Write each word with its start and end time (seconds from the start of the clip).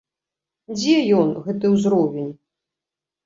Дзе 0.77 0.95
ён, 1.17 1.29
гэты 1.47 1.65
ўзровень? 1.75 2.31